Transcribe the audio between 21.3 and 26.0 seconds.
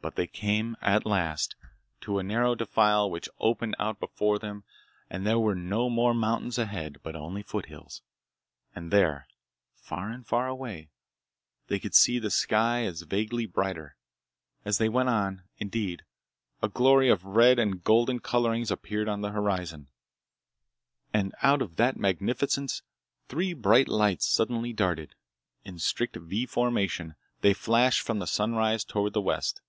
out of that magnificence three bright lights suddenly darted. In